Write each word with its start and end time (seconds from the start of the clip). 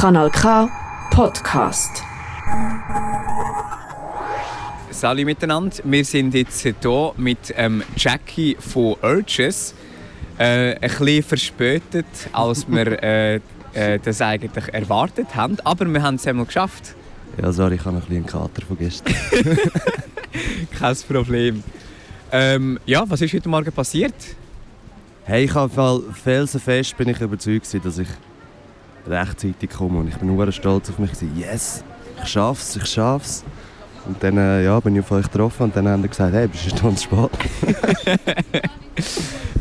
Kanal 0.00 0.30
K 0.30 0.66
Podcast. 1.10 2.02
Salut 4.90 5.26
miteinander, 5.26 5.76
wir 5.84 6.04
sind 6.06 6.32
jetzt 6.32 6.62
hier 6.62 7.12
mit 7.18 7.52
ähm, 7.54 7.82
Jackie 7.96 8.56
von 8.58 8.96
Urges. 9.02 9.74
Äh, 10.38 10.76
ein 10.76 10.80
bisschen 10.80 11.22
verspätet, 11.22 12.06
als 12.32 12.66
wir 12.66 13.02
äh, 13.02 13.40
äh, 13.74 13.98
das 14.02 14.22
eigentlich 14.22 14.72
erwartet 14.72 15.36
haben, 15.36 15.58
aber 15.64 15.84
wir 15.84 16.02
haben 16.02 16.14
es 16.14 16.26
einmal 16.26 16.46
geschafft. 16.46 16.94
Ja, 17.36 17.52
sorry, 17.52 17.74
ich 17.74 17.84
habe 17.84 17.96
noch 17.96 18.08
ein 18.08 18.08
bisschen 18.08 18.38
einen 18.38 18.50
Kater 18.50 18.64
von 18.66 18.78
gestern. 18.78 19.14
Kein 20.78 20.96
Problem. 21.08 21.62
Ähm, 22.32 22.80
ja, 22.86 23.04
was 23.06 23.20
ist 23.20 23.34
heute 23.34 23.50
Morgen 23.50 23.70
passiert? 23.70 24.14
Hey, 25.24 25.44
ich 25.44 25.54
habe 25.54 26.02
felsenfest 26.14 26.96
bin 26.96 27.10
ich 27.10 27.20
überzeugt, 27.20 27.66
dass 27.84 27.98
ich 27.98 28.08
rechtzeitig 29.06 29.70
komme 29.70 30.00
und 30.00 30.08
ich 30.08 30.16
bin 30.16 30.34
nur 30.34 30.50
stolz 30.52 30.90
auf 30.90 30.98
mich. 30.98 31.10
Yes, 31.36 31.84
ich 32.22 32.28
schaff's, 32.28 32.76
ich 32.76 32.86
schaff's. 32.86 33.44
Und 34.06 34.22
dann 34.22 34.38
äh, 34.38 34.64
ja, 34.64 34.80
bin 34.80 34.96
ich 34.96 35.02
auf 35.02 35.10
euch 35.12 35.30
getroffen 35.30 35.64
und 35.64 35.76
dann 35.76 35.86
haben 35.88 36.02
sie 36.02 36.08
gesagt, 36.08 36.32
hey, 36.32 36.48
bist 36.48 36.72
du 36.72 36.76
schon 36.76 36.96
zu 36.96 37.04
spät? 37.04 37.30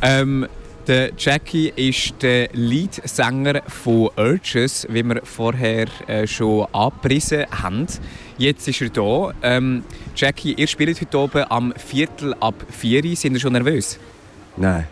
ähm, 0.02 0.48
der 0.88 1.12
Jackie 1.18 1.72
ist 1.76 2.16
der 2.22 2.50
Leadsänger 2.54 3.62
von 3.68 4.10
Urges, 4.18 4.88
wie 4.90 5.04
wir 5.04 5.22
vorher 5.24 5.88
äh, 6.08 6.26
schon 6.26 6.68
angepriesen 6.72 7.46
haben. 7.52 7.86
Jetzt 8.38 8.68
ist 8.68 8.82
er 8.82 8.90
hier. 8.92 9.34
Ähm, 9.44 9.84
Jackie, 10.16 10.54
ihr 10.54 10.68
spielt 10.68 11.00
heute 11.00 11.20
oben 11.20 11.44
am 11.50 11.74
Viertel 11.76 12.34
ab 12.40 12.56
vier. 12.70 13.04
Sind 13.16 13.34
ihr 13.34 13.40
schon 13.40 13.54
nervös? 13.54 14.00
Nein. 14.58 14.88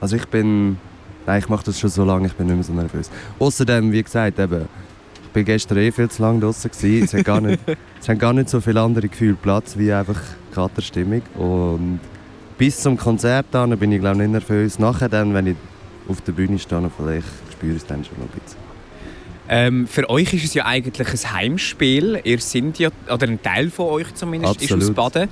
Also 0.00 0.16
ich 0.16 0.26
bin... 0.26 0.78
Nein, 1.26 1.38
ich 1.38 1.48
mache 1.48 1.64
das 1.64 1.78
schon 1.78 1.90
so 1.90 2.04
lange, 2.04 2.26
ich 2.26 2.34
bin 2.34 2.46
nicht 2.46 2.56
mehr 2.56 2.64
so 2.64 2.72
nervös. 2.72 3.10
Außerdem, 3.38 3.92
wie 3.92 4.02
gesagt, 4.02 4.38
eben, 4.38 4.68
ich 5.28 5.36
war 5.36 5.42
gestern 5.42 5.78
eh 5.78 5.92
viel 5.92 6.10
zu 6.10 6.22
lange 6.22 6.40
draußen. 6.40 6.70
Es, 6.72 7.14
hat 7.14 7.24
gar 7.24 7.40
nicht, 7.40 7.60
es 8.00 8.08
haben 8.08 8.18
gar 8.18 8.32
nicht 8.32 8.48
so 8.48 8.60
viele 8.60 8.80
andere 8.80 9.08
Gefühle 9.08 9.36
Platz 9.40 9.76
wie 9.76 9.92
einfach 9.92 10.20
Katerstimmung. 10.52 11.22
Und 11.36 12.00
bis 12.58 12.80
zum 12.80 12.96
Konzert 12.96 13.46
dann 13.52 13.78
bin 13.78 13.92
ich 13.92 14.00
glaube 14.00 14.18
nicht 14.18 14.30
nervös. 14.30 14.78
Nachher 14.78 15.08
dann, 15.08 15.32
wenn 15.34 15.46
ich 15.46 15.56
auf 16.08 16.20
der 16.22 16.32
Bühne 16.32 16.58
stehe, 16.58 16.90
vielleicht 16.96 17.26
spüre 17.52 17.72
ich 17.72 17.78
es 17.78 17.86
dann 17.86 18.04
schon 18.04 18.18
noch 18.18 18.26
ein 18.26 18.40
bisschen. 18.40 18.69
Ähm, 19.52 19.88
für 19.88 20.08
euch 20.08 20.32
ist 20.32 20.44
es 20.44 20.54
ja 20.54 20.64
eigentlich 20.64 21.08
ein 21.08 21.32
Heimspiel. 21.32 22.20
Ihr 22.22 22.38
seid 22.38 22.78
ja, 22.78 22.90
oder 23.12 23.26
ein 23.26 23.42
Teil 23.42 23.68
von 23.68 23.86
euch 23.86 24.14
zumindest, 24.14 24.62
Absolut. 24.62 24.84
ist 24.84 24.90
aus 24.90 24.94
Baden. 24.94 25.28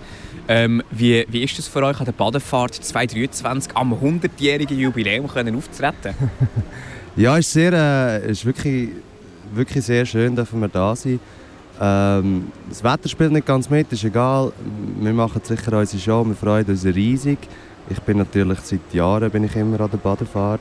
Ähm, 0.49 0.83
wie, 0.91 1.25
wie 1.29 1.45
ist 1.45 1.57
es 1.57 1.69
für 1.69 1.85
euch 1.85 2.01
an 2.01 2.05
der 2.05 2.13
Badefahrt 2.13 2.75
2023 2.75 3.77
am 3.77 3.95
100-jährigen 3.95 4.77
Jubiläum 4.77 5.29
können 5.29 5.55
aufzutreten? 5.55 6.15
ja, 7.17 7.39
es 7.39 7.47
ist, 7.47 7.53
sehr, 7.53 7.73
äh, 7.73 8.33
ist 8.33 8.45
wirklich, 8.45 8.89
wirklich 9.55 9.85
sehr 9.85 10.05
schön, 10.05 10.35
dass 10.35 10.53
wir 10.53 10.67
da 10.67 10.97
sind. 10.97 11.21
Ähm, 11.81 12.51
das 12.69 12.83
Wetter 12.83 13.09
spielt 13.09 13.31
nicht 13.31 13.47
ganz 13.47 13.71
mit, 13.71 13.93
ist 13.93 14.03
egal. 14.03 14.53
Wir 14.99 15.13
machen 15.13 15.41
sicher 15.45 15.79
unsere 15.79 16.03
Show, 16.03 16.25
wir 16.27 16.35
freuen 16.35 16.67
uns 16.67 16.85
riesig. 16.85 17.39
Ich 17.89 18.01
bin 18.01 18.19
natürlich 18.19 18.59
seit 18.61 18.93
Jahren 18.93 19.31
bin 19.31 19.45
ich 19.45 19.55
immer 19.55 19.81
an 19.81 19.91
der 19.93 19.99
Badefahrt. 19.99 20.61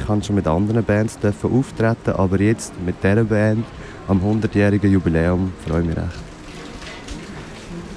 Ich 0.00 0.06
kann 0.06 0.22
schon 0.22 0.36
mit 0.36 0.46
anderen 0.46 0.82
Bands 0.82 1.18
dürfen 1.18 1.52
auftreten, 1.52 2.12
aber 2.12 2.40
jetzt 2.40 2.72
mit 2.84 2.96
dieser 3.02 3.24
Band 3.24 3.64
am 4.08 4.18
100-jährigen 4.18 4.90
Jubiläum 4.90 5.52
freue 5.66 5.82
ich 5.82 5.86
mich 5.86 5.96
recht. 5.96 6.08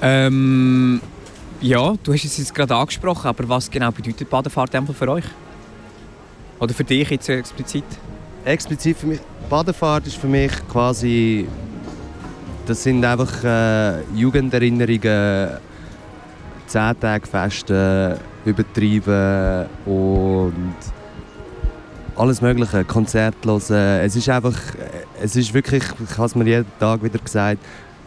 Ähm, 0.02 1.00
ja, 1.60 1.94
du 2.02 2.12
hast 2.12 2.24
es 2.24 2.38
jetzt 2.38 2.54
gerade 2.54 2.76
angesprochen, 2.76 3.26
aber 3.26 3.48
was 3.48 3.70
genau 3.70 3.90
bedeutet 3.90 4.28
Badefahrt 4.28 4.70
für 4.96 5.08
euch? 5.08 5.24
Oder 6.60 6.74
für 6.74 6.84
dich 6.84 7.08
jetzt 7.10 7.28
explizit? 7.28 7.84
Explizit 8.44 8.96
für 8.96 9.06
mich, 9.06 9.20
Badefahrt 9.48 10.06
ist 10.06 10.16
für 10.16 10.28
mich 10.28 10.52
quasi 10.68 11.48
das 12.66 12.82
sind 12.82 13.04
einfach 13.04 13.44
äh, 13.44 14.02
Jugenderinnerungen, 14.14 15.50
zehn 16.66 17.00
Tage 17.00 17.26
Feste, 17.26 18.18
übertrieben 18.44 19.66
und 19.84 20.74
alles 22.16 22.40
Mögliche, 22.40 22.84
Konzert 22.84 23.34
hören. 23.44 23.60
Es 24.02 24.16
ist 24.16 24.28
einfach, 24.28 24.56
es 25.22 25.36
ist 25.36 25.52
wirklich, 25.52 25.82
ich 25.82 26.18
habe 26.18 26.26
es 26.26 26.34
mir 26.34 26.44
jeden 26.44 26.66
Tag 26.78 27.02
wieder 27.02 27.18
gesagt, 27.18 27.58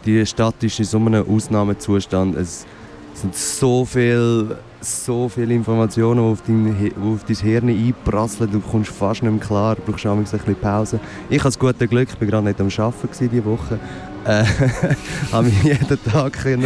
die 0.04 0.24
Stadt 0.24 0.62
ist 0.62 0.78
in 0.78 0.84
so 0.84 0.98
einem 0.98 1.28
Ausnahmezustand. 1.28 2.36
Es 2.36 2.66
sind 3.14 3.34
so 3.34 3.84
viele 3.84 4.58
so 4.80 5.28
viele 5.28 5.54
Informationen, 5.54 6.20
die 6.20 6.32
auf 6.32 6.42
dein, 6.46 6.92
auf 7.02 7.24
dein 7.24 7.36
Hirn 7.36 7.68
einprasseln. 7.68 8.50
Du 8.50 8.60
kommst 8.60 8.90
fast 8.90 9.22
nicht 9.22 9.32
mehr 9.32 9.40
klar, 9.40 9.76
du 9.76 9.82
brauchst 9.82 10.06
ein 10.06 10.22
bisschen 10.22 10.54
Pause. 10.56 11.00
Ich 11.28 11.38
hatte 11.38 11.48
das 11.48 11.58
gute 11.58 11.88
Glück, 11.88 12.08
ich 12.12 12.20
war 12.20 12.28
gerade 12.28 12.46
nicht 12.46 12.60
am 12.60 12.68
Arbeiten 12.68 13.28
diese 13.28 13.44
Woche. 13.44 13.78
Äh, 14.24 14.44
habe 15.32 15.44
mich 15.44 15.62
jeden 15.62 16.04
Tag 16.04 16.46
ein 16.46 16.60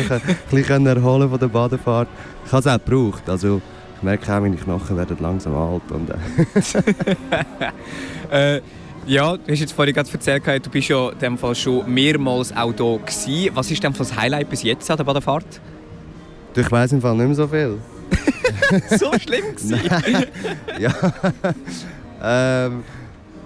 bisschen 0.51 0.87
erholen 0.87 1.31
von 1.31 1.39
der 1.39 1.49
Badefahrt. 1.49 2.09
Ich 2.45 2.53
habe 2.53 2.61
es 2.61 2.67
auch 2.67 2.85
gebraucht. 2.85 3.29
Also, 3.29 3.61
ich 4.03 4.05
merke 4.05 4.35
auch, 4.35 4.41
meine 4.41 4.57
Knochen 4.57 4.97
werden 4.97 5.17
langsam 5.21 5.55
alt. 5.55 5.83
Und, 5.93 6.11
äh. 6.11 6.17
äh, 8.57 8.61
ja, 9.07 9.37
du 9.37 9.53
hast 9.53 9.61
jetzt 9.61 9.73
vorhin 9.73 9.95
gerade 9.95 10.11
erzählt, 10.13 10.67
du 10.67 10.71
bist 10.71 10.89
ja 10.89 11.11
in 11.11 11.19
dem 11.21 11.39
Fall 11.39 11.55
schon 11.55 11.95
mehrmals 11.95 12.53
auch 12.53 12.73
gewesen. 12.73 13.51
Was 13.55 13.71
ist 13.71 13.81
denn 13.81 13.93
das 13.97 14.17
Highlight 14.17 14.51
bis 14.51 14.65
jetzt 14.65 14.91
an 14.91 14.97
der 14.97 15.05
Badefahrt? 15.05 15.47
Ich 16.57 16.69
weiß 16.69 16.95
im 16.95 17.01
Fall 17.01 17.15
nicht 17.15 17.27
mehr 17.27 17.35
so 17.37 17.47
viel. 17.47 17.79
so 18.99 19.13
schlimm 19.21 19.45
nein. 19.63 20.27
ja. 20.81 20.93
ähm, 22.21 22.83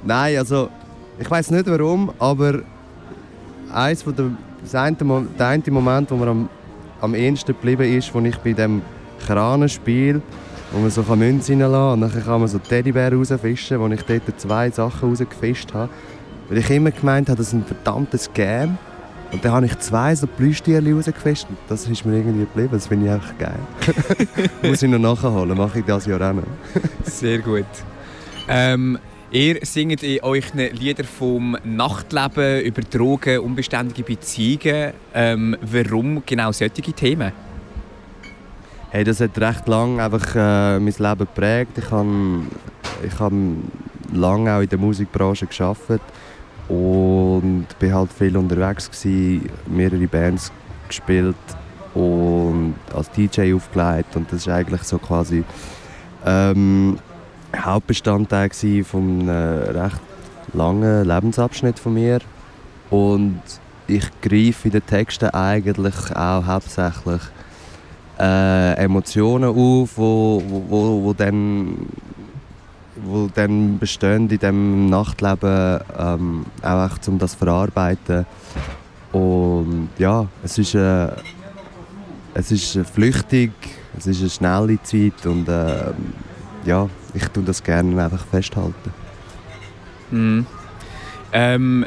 nein, 0.05 0.39
also 0.39 0.71
ich 1.19 1.31
weiß 1.31 1.51
nicht 1.51 1.67
warum, 1.67 2.11
aber 2.19 2.63
eins 3.75 4.03
von 4.03 4.17
der, 4.17 4.31
das 4.63 4.75
eine, 4.75 4.97
der 5.39 5.49
eine 5.49 5.63
Moment, 5.69 6.11
wo 6.11 6.17
mir 6.17 6.29
am, 6.29 6.49
am 7.03 7.15
ehesten 7.15 7.49
geblieben 7.49 7.95
ist, 7.95 8.15
wo 8.15 8.21
ich 8.21 8.39
bei 8.39 8.55
dem 8.55 8.81
Kranenspiel, 9.27 10.23
wo 10.73 10.79
man 10.79 10.91
so 10.91 11.03
Münzen 11.03 11.63
reinlassen 11.63 11.73
kann 11.73 11.93
und 11.93 12.15
dann 12.15 12.25
kann 12.25 12.41
man 12.41 12.49
so 12.49 12.59
Teddybär 12.59 13.13
rausfischen, 13.13 13.81
wo 13.81 13.87
ich 13.89 14.03
dort 14.03 14.41
zwei 14.41 14.71
Sachen 14.71 15.09
rausgefischt 15.09 15.73
habe. 15.75 15.91
Weil 16.49 16.59
ich 16.59 16.71
immer 16.71 16.91
gemeint 16.91 17.29
habe, 17.29 17.39
das 17.39 17.49
ist 17.49 17.55
ein 17.55 17.65
verdammtes 17.65 18.25
Scam. 18.25 18.79
Und 19.33 19.45
dann 19.45 19.53
habe 19.53 19.67
ich 19.67 19.77
zwei 19.81 20.15
so 20.15 20.27
Plüschtierchen 20.27 20.95
rausgefischt 20.95 21.47
und 21.49 21.59
das 21.69 21.87
ist 21.89 22.05
mir 22.05 22.19
irgendwie 22.19 22.41
geblieben. 22.41 22.71
Das 22.73 22.87
finde 22.87 23.07
ich 23.07 23.13
einfach 23.13 23.37
geil. 23.39 23.59
Muss 24.63 24.83
ich 24.83 24.89
noch 24.89 24.99
nachholen, 24.99 25.57
mache 25.57 25.81
ich 25.81 25.85
das 25.85 26.07
Jahr 26.07 26.31
auch 26.31 26.35
noch. 26.35 26.45
Sehr 27.03 27.39
gut. 27.41 27.67
Ähm, 28.49 28.99
ihr 29.33 29.59
singt 29.63 30.05
in 30.05 30.23
euren 30.23 30.59
Liedern 30.73 31.07
vom 31.07 31.57
Nachtleben, 31.65 32.61
über 32.63 32.83
Drogen, 32.83 33.41
unbeständige 33.41 34.05
Beziehungen. 34.05 34.93
Ähm, 35.13 35.57
warum 35.61 36.23
genau 36.25 36.53
solche 36.53 36.83
Themen? 36.93 37.33
Hey, 38.97 39.05
das 39.05 39.21
hat 39.21 39.39
recht 39.39 39.69
lange 39.69 40.03
einfach 40.03 40.35
äh, 40.35 40.81
mein 40.81 40.87
Leben 40.87 41.19
geprägt. 41.19 41.77
Ich 41.77 41.91
habe 41.91 42.47
ich 43.07 43.21
hab 43.21 43.31
lange 44.15 44.55
auch 44.55 44.63
in 44.63 44.71
der 44.71 44.79
Musikbranche 44.79 45.47
gearbeitet 45.47 46.01
und 46.71 47.67
bin 47.79 47.95
halt 47.95 48.11
viel 48.11 48.35
unterwegs 48.39 48.91
gewesen, 48.91 49.51
mehrere 49.67 50.07
Bands 50.07 50.51
gespielt 50.89 51.37
und 51.93 52.75
als 52.95 53.11
DJ 53.11 53.53
aufgelegt 53.53 54.17
und 54.17 54.33
das 54.33 54.39
ist 54.41 54.49
eigentlich 54.49 54.83
so 54.85 54.97
quasi 54.97 55.45
ähm, 56.25 56.99
Hauptbestandteil 57.55 58.49
von 58.83 59.29
einem 59.29 59.77
recht 59.77 60.01
langen 60.55 61.05
Lebensabschnitt 61.07 61.79
von 61.79 61.93
mir 61.93 62.21
und 62.89 63.43
ich 63.89 64.07
greife 64.23 64.69
in 64.69 64.73
den 64.73 64.87
Texten 64.87 65.29
eigentlich 65.35 66.17
auch 66.17 66.47
hauptsächlich 66.47 67.21
äh, 68.19 68.75
Emotionen 68.75 69.51
auf, 69.51 69.97
wo, 69.97 70.43
wo, 70.47 71.05
wo 71.05 71.13
dann 71.13 71.87
wo 73.05 73.29
dann 73.33 73.79
bestehen 73.79 74.29
in 74.31 74.39
dem 74.39 74.89
Nachtleben 74.89 75.81
ähm, 75.99 76.47
auch 76.63 76.91
um 77.07 77.19
das 77.19 77.33
zu 77.33 77.39
verarbeiten 77.39 78.27
und 79.13 79.91
ja 79.99 80.27
es 80.43 80.59
ist 80.59 80.75
äh, 80.75 81.09
es 82.35 82.51
ist 82.51 82.79
flüchtig 82.93 83.53
es 83.99 84.07
ist 84.07 84.21
eine 84.21 84.31
schnelle 84.31 84.83
Zeit 84.83 85.27
und 85.27 85.49
äh, 85.49 85.93
ja 86.65 86.89
ich 87.15 87.27
tue 87.29 87.43
das 87.43 87.63
gerne 87.63 88.03
einfach 88.03 88.25
festhalten 88.27 88.93
mm. 90.11 90.47
ähm, 91.33 91.87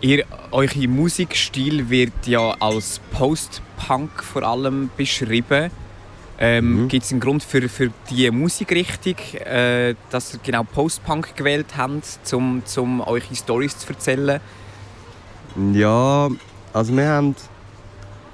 ihr, 0.00 0.24
euer 0.50 0.88
Musikstil 0.88 1.88
wird 1.90 2.26
ja 2.26 2.50
als 2.60 3.00
Post-Punk 3.12 4.22
vor 4.22 4.42
allem 4.42 4.90
beschrieben 4.96 5.70
ähm, 6.40 6.82
mhm. 6.84 6.88
Gibt 6.88 7.04
es 7.04 7.10
einen 7.10 7.20
Grund 7.20 7.42
für, 7.42 7.68
für 7.68 7.90
die 8.10 8.30
Musikrichtung, 8.30 9.16
äh, 9.44 9.96
dass 10.10 10.34
ihr 10.34 10.40
genau 10.42 10.62
Post-Punk 10.62 11.34
gewählt 11.34 11.76
habt, 11.76 12.32
um 12.32 12.62
zum 12.64 13.00
eure 13.00 13.34
Stories 13.34 13.76
zu 13.76 13.88
erzählen? 13.88 14.40
Ja, 15.72 16.28
also 16.72 16.96
wir 16.96 17.08
haben, 17.08 17.34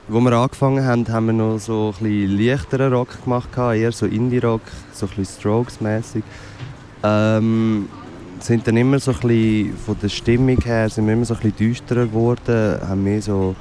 wo 0.08 0.20
wir 0.20 0.32
angefangen 0.32 0.84
haben, 0.84 1.08
haben 1.08 1.26
wir 1.26 1.32
noch 1.32 1.58
so 1.58 1.94
ein 1.98 2.04
bisschen 2.04 2.38
leichteren 2.38 2.92
Rock 2.92 3.24
gemacht, 3.24 3.48
eher 3.56 3.92
so 3.92 4.04
Indie-Rock, 4.04 4.60
so 4.92 5.06
ein 5.06 5.12
bisschen 5.16 5.40
Strokes-mäßig. 5.40 6.22
Ähm, 7.02 7.88
sind 8.40 8.66
dann 8.66 8.76
immer 8.76 8.98
so 8.98 9.12
ein 9.12 9.18
bisschen, 9.20 9.76
von 9.76 9.96
der 10.02 10.08
Stimmung 10.08 10.60
her, 10.60 10.88
sind 10.88 11.06
wir 11.06 11.14
immer 11.14 11.24
so 11.24 11.34
ein 11.34 11.40
bisschen 11.40 11.56
düsterer 11.56 12.06
geworden, 12.06 12.78
haben 12.86 13.04
mehr 13.04 13.22
so 13.22 13.54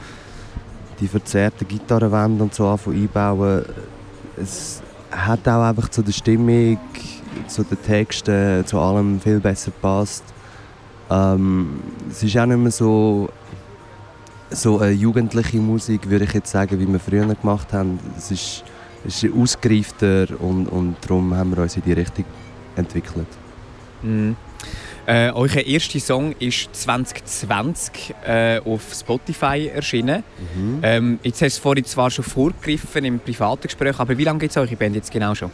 die 0.99 1.07
verzerrten 1.07 1.67
Gitarrenwände 1.67 2.43
und 2.43 2.53
so 2.53 2.67
einbauen. 2.67 3.63
Es 4.37 4.81
hat 5.11 5.47
auch 5.47 5.63
einfach 5.63 5.89
zu 5.89 6.01
der 6.01 6.11
Stimmung, 6.11 6.77
zu 7.47 7.63
den 7.63 7.81
Texten, 7.81 8.65
zu 8.65 8.79
allem 8.79 9.19
viel 9.19 9.39
besser 9.39 9.71
gepasst. 9.71 10.23
Ähm, 11.09 11.79
es 12.09 12.23
ist 12.23 12.37
auch 12.37 12.45
nicht 12.45 12.57
mehr 12.57 12.71
so, 12.71 13.29
so 14.49 14.79
eine 14.79 14.91
jugendliche 14.91 15.57
Musik, 15.57 16.09
würde 16.09 16.25
ich 16.25 16.33
jetzt 16.33 16.51
sagen, 16.51 16.79
wie 16.79 16.87
wir 16.87 16.99
früher 16.99 17.25
gemacht 17.25 17.73
haben. 17.73 17.99
Es 18.17 18.31
ist, 18.31 18.63
es 19.05 19.23
ist 19.23 19.33
ausgereifter 19.33 20.27
und, 20.39 20.67
und 20.67 20.95
darum 21.01 21.35
haben 21.35 21.55
wir 21.55 21.63
uns 21.63 21.75
in 21.75 21.83
die 21.83 21.93
Richtung 21.93 22.25
entwickelt. 22.75 23.27
Mhm. 24.03 24.35
Äh, 25.05 25.31
euer 25.31 25.57
erster 25.57 26.00
Song 26.00 26.33
ist 26.39 26.69
2020 26.73 28.15
äh, 28.25 28.59
auf 28.59 28.81
Spotify 28.94 29.69
erschienen. 29.73 30.23
Mhm. 30.55 30.79
Ähm, 30.81 31.19
jetzt 31.23 31.41
hast 31.41 31.57
du 31.57 31.61
vorhin 31.61 31.83
zwar 31.83 32.09
schon 32.09 32.23
vorgegriffen 32.23 33.03
im 33.03 33.19
privaten 33.19 33.63
Gespräch, 33.63 34.00
aber 34.00 34.17
wie 34.17 34.23
lange 34.23 34.39
gibt 34.39 34.51
es 34.51 34.57
eure 34.57 34.75
Band 34.77 34.95
jetzt 34.95 35.11
genau 35.11 35.35
schon? 35.35 35.51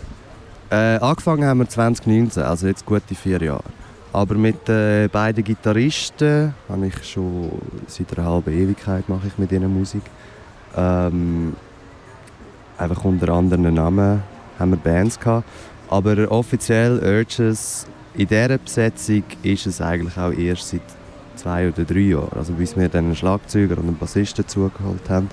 Äh, 0.70 0.98
angefangen 0.98 1.46
haben 1.46 1.60
wir 1.60 1.68
2019, 1.68 2.44
also 2.44 2.68
jetzt 2.68 2.86
gute 2.86 3.16
vier 3.16 3.42
Jahre. 3.42 3.64
Aber 4.14 4.36
mit 4.36 4.70
äh, 4.70 5.08
beiden 5.08 5.44
Gitarristen 5.44 6.54
habe 6.68 6.88
ich 6.88 7.04
schon 7.04 7.52
seit 7.88 8.16
einer 8.18 8.28
halben 8.30 8.54
Ewigkeit 8.54 9.10
mache 9.10 9.28
ich 9.28 9.38
mit 9.40 9.52
ihnen 9.52 9.74
Musik. 9.74 10.04
Ähm, 10.76 11.56
einfach 12.78 13.04
unter 13.04 13.30
anderen 13.30 13.74
Namen 13.74 14.22
haben 14.60 14.72
wir 14.72 14.78
Bands 14.78 15.20
gehabt. 15.20 15.48
Aber 15.90 16.32
offiziell 16.32 17.00
Urges 17.00 17.88
in 18.20 18.28
dieser 18.28 18.58
Besetzung 18.58 19.24
ist 19.44 19.66
es 19.66 19.80
eigentlich 19.80 20.18
auch 20.18 20.34
erst 20.34 20.70
seit 20.70 20.82
zwei 21.38 21.70
oder 21.70 21.86
drei 21.86 22.00
Jahren. 22.00 22.38
Also 22.38 22.52
bis 22.52 22.76
wir 22.76 22.90
dann 22.90 23.06
einen 23.06 23.16
Schlagzeuger 23.16 23.78
und 23.78 23.88
einen 23.88 23.98
Bassisten 23.98 24.46
zugeholt 24.46 25.10
haben. 25.10 25.30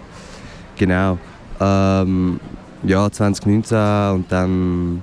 Genau. 0.77 1.19
Ähm, 1.61 2.39
ja, 2.85 3.11
2019 3.11 3.77
und 4.15 4.31
dann 4.31 5.03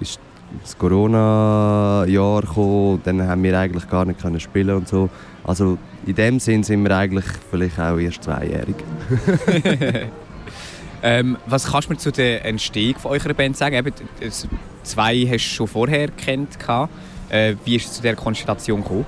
ist 0.00 0.20
das 0.62 0.76
Corona-Jahr 0.76 2.42
gekommen 2.42 2.94
und 2.94 3.06
dann 3.06 3.26
haben 3.26 3.42
wir 3.42 3.58
eigentlich 3.58 3.88
gar 3.88 4.04
nicht 4.04 4.20
können 4.20 4.38
spielen 4.38 4.76
und 4.76 4.86
so. 4.86 5.08
Also 5.44 5.78
in 6.04 6.14
dem 6.14 6.40
Sinn 6.40 6.62
sind 6.62 6.82
wir 6.82 6.94
eigentlich 6.94 7.24
vielleicht 7.50 7.80
auch 7.80 7.96
erst 7.96 8.24
zweijährig. 8.24 8.76
ähm, 11.02 11.38
was 11.46 11.72
kannst 11.72 11.88
du 11.88 11.94
mir 11.94 11.98
zu 11.98 12.12
der 12.12 12.44
Entstehung 12.44 12.98
von 12.98 13.12
eurer 13.12 13.32
Band 13.32 13.56
sagen? 13.56 13.76
Eben, 13.76 13.94
zwei 14.82 15.26
hast 15.26 15.44
du 15.44 15.54
schon 15.54 15.66
vorher 15.68 16.08
kennt. 16.08 16.58
Äh, 17.28 17.54
wie 17.64 17.76
ist 17.76 17.86
es 17.86 17.92
zu 17.94 18.02
dieser 18.02 18.14
Konstellation 18.14 18.82
gekommen? 18.82 19.06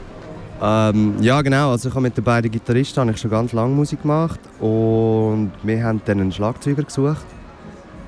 Ähm, 0.62 1.16
ja 1.20 1.42
genau, 1.42 1.72
also 1.72 1.88
ich 1.88 1.94
habe 1.94 2.02
mit 2.02 2.16
den 2.16 2.24
beiden 2.24 2.50
Gitarristen 2.50 3.00
habe 3.00 3.10
ich 3.10 3.18
schon 3.18 3.30
ganz 3.30 3.52
lange 3.52 3.74
Musik 3.74 4.02
gemacht 4.02 4.40
und 4.60 5.50
wir 5.62 5.84
haben 5.84 6.00
dann 6.04 6.20
einen 6.20 6.32
Schlagzeuger 6.32 6.84
gesucht. 6.84 7.26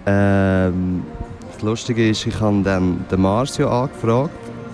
Ähm, 0.07 1.03
das 1.53 1.63
Lustige 1.63 2.09
ist, 2.09 2.27
ich 2.27 2.41
habe 2.41 2.63
dann 2.63 3.05
den 3.11 3.21
Marcio 3.21 3.69
angefragt, 3.69 4.31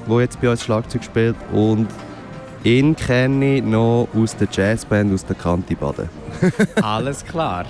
der 0.08 0.20
jetzt 0.20 0.40
bei 0.40 0.50
uns 0.50 0.62
Schlagzeug 0.62 1.02
spielt 1.02 1.36
und 1.52 1.88
ihn 2.62 2.94
kenne 2.94 3.56
ich 3.56 3.64
noch 3.64 4.08
aus 4.14 4.36
der 4.36 4.48
Jazzband 4.50 5.12
aus 5.12 5.24
der 5.24 5.36
Kantibaden. 5.36 6.08
Alles 6.82 7.24
klar. 7.24 7.64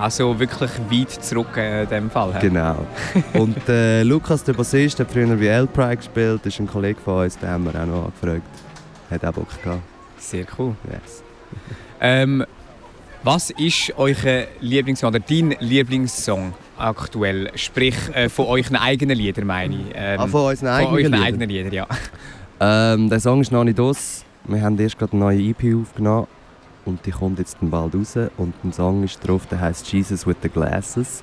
Also 0.00 0.38
wirklich 0.40 0.70
weit 0.90 1.10
zurück 1.10 1.54
in 1.56 1.86
diesem 1.86 2.10
Fall. 2.10 2.32
Genau. 2.40 2.86
Und 3.34 3.68
äh, 3.68 4.02
Lukas, 4.02 4.42
der 4.42 4.54
Bassist, 4.54 4.98
hat 4.98 5.10
früher 5.10 5.38
wie 5.38 5.46
L-Pride 5.46 5.98
gespielt, 5.98 6.46
ist 6.46 6.58
ein 6.58 6.66
Kollege 6.66 6.98
von 6.98 7.24
uns, 7.24 7.36
den 7.36 7.50
haben 7.50 7.64
wir 7.64 7.82
auch 7.82 7.86
noch 7.86 8.04
angefragt. 8.06 8.42
Hat 9.10 9.24
auch 9.26 9.32
Bock 9.32 9.62
gehabt. 9.62 9.82
Sehr 10.16 10.46
cool. 10.58 10.74
Yes. 10.90 11.22
ähm, 12.00 12.46
was 13.22 13.50
ist 13.50 13.92
euer 13.98 14.46
Lieblingssong 14.60 15.10
oder 15.10 15.20
dein 15.20 15.54
Lieblingssong 15.60 16.54
aktuell? 16.78 17.50
Sprich 17.56 17.96
äh, 18.14 18.30
von 18.30 18.46
euren 18.46 18.76
eigenen 18.76 19.18
Liedern 19.18 19.46
meine 19.46 19.74
ich. 19.74 19.86
Ähm, 19.94 20.18
ah, 20.18 20.26
von 20.26 20.46
unseren 20.46 20.68
eigenen, 20.68 21.04
von 21.04 21.12
euren 21.12 21.22
eigenen 21.26 21.50
Liedern, 21.50 21.72
ja. 21.72 21.86
Ähm, 22.58 23.10
der 23.10 23.20
Song 23.20 23.42
ist 23.42 23.52
noch 23.52 23.64
nicht 23.64 23.78
aus. 23.78 24.24
Wir 24.44 24.62
haben 24.62 24.78
erst 24.78 24.98
gerade 24.98 25.12
eine 25.12 25.20
neue 25.20 25.40
EP 25.40 25.76
aufgenommen 25.78 26.26
und 26.84 27.04
die 27.06 27.10
kommt 27.10 27.38
jetzt 27.38 27.56
bald 27.60 27.94
raus 27.94 28.16
und 28.36 28.54
ein 28.64 28.72
Song 28.72 29.04
ist 29.04 29.26
drauf, 29.26 29.46
der 29.46 29.60
heißt 29.60 29.90
Jesus 29.92 30.26
with 30.26 30.36
the 30.42 30.48
Glasses 30.48 31.22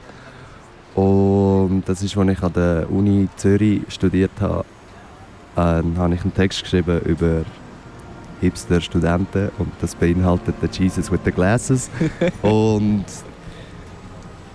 und 0.98 1.84
das 1.86 2.02
ist, 2.02 2.18
als 2.18 2.30
ich 2.30 2.42
an 2.42 2.54
der 2.54 2.88
Uni 2.90 3.28
Zürich 3.36 3.82
studiert 3.90 4.32
habe, 4.42 4.66
ähm, 5.56 5.96
habe 5.98 6.16
ich 6.16 6.22
einen 6.22 6.34
Text 6.34 6.64
geschrieben 6.64 7.00
über 7.02 7.44
Hipster 8.42 8.82
Studenten 8.82 9.50
und 9.60 9.72
das 9.80 9.94
beinhaltet 9.94 10.56
den 10.62 10.72
Jesus 10.72 11.12
with 11.12 11.20
the 11.24 11.32
Glasses 11.32 11.92
und 12.42 13.06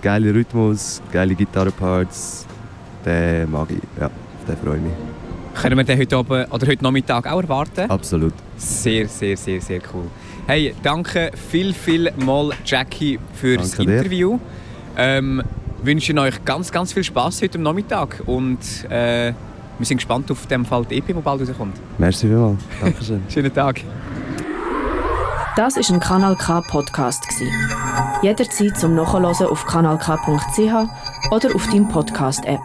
geile 0.03 0.35
Rhythmus, 0.35 1.01
geile 1.13 1.37
Gitarrenparts, 1.37 2.45
den 3.05 3.51
mag 3.51 3.69
ich, 3.71 4.01
ja, 4.01 4.11
den 4.49 4.57
freue 4.57 4.77
ich 4.79 4.83
mich. 4.83 4.93
Können 5.55 5.77
wir 5.77 5.85
den 5.85 5.99
heute, 5.99 6.19
oben, 6.19 6.45
oder 6.47 6.67
heute 6.67 6.83
Nachmittag 6.83 7.31
auch 7.31 7.43
erwarten? 7.43 7.89
Absolut. 7.89 8.35
Sehr, 8.57 9.07
sehr, 9.07 9.37
sehr, 9.37 9.61
sehr 9.61 9.81
cool. 9.95 10.09
Hey, 10.47 10.75
danke 10.83 11.31
viel, 11.51 11.73
viel 11.73 12.13
mal 12.17 12.51
Jackie 12.65 13.19
für 13.33 13.57
das 13.57 13.79
Interview. 13.79 14.41
Ähm, 14.97 15.41
wünschen 15.83 16.19
euch 16.19 16.45
ganz, 16.45 16.73
ganz 16.73 16.93
viel 16.93 17.05
Spaß 17.05 17.43
heute 17.43 17.59
am 17.59 17.63
Nachmittag 17.63 18.23
und 18.27 18.59
äh, 18.91 19.33
wir 19.79 19.87
sind 19.87 19.99
gespannt 19.99 20.31
auf 20.33 20.47
dem 20.47 20.65
Fall 20.65 20.85
die 20.85 20.99
EP, 20.99 21.07
die 21.07 21.13
bald 21.13 21.49
rauskommt. 21.49 21.77
Merci 21.97 22.27
vielmals. 22.27 22.59
Dankeschön. 22.81 23.23
Schönen 23.29 23.55
Tag. 23.55 23.83
Das 25.55 25.77
ist 25.77 25.91
ein 25.91 26.01
Kanal 26.01 26.35
K 26.35 26.61
Podcast 26.63 27.25
Jederzeit 28.23 28.77
zum 28.77 28.97
Nachhören 28.97 29.27
auf 29.27 29.65
kanalk.ch 29.65 31.31
oder 31.31 31.55
auf 31.55 31.67
deinem 31.69 31.89
Podcast 31.89 32.45
App. 32.47 32.61